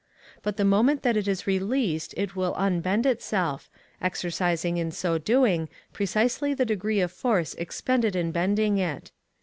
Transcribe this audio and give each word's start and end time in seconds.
But 0.41 0.57
the 0.57 0.65
moment 0.65 1.03
that 1.03 1.15
it 1.15 1.27
is 1.27 1.45
released 1.45 2.15
it 2.17 2.35
will 2.35 2.55
unbend 2.55 3.05
itself, 3.05 3.69
exercising 4.01 4.77
in 4.77 4.89
so 4.89 5.19
doing 5.19 5.69
precisely 5.93 6.55
the 6.55 6.65
degree 6.65 7.01
of 7.01 7.11
force 7.11 7.53
expended 7.53 8.15
in 8.15 8.31
bending 8.31 8.79
it. 8.79 9.11